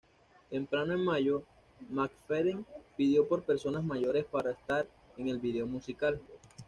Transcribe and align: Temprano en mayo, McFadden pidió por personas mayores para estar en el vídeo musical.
Temprano 0.49 0.93
en 0.93 1.05
mayo, 1.05 1.43
McFadden 1.91 2.65
pidió 2.97 3.27
por 3.27 3.43
personas 3.43 3.83
mayores 3.83 4.25
para 4.25 4.49
estar 4.53 4.87
en 5.15 5.29
el 5.29 5.37
vídeo 5.37 5.67
musical. 5.67 6.19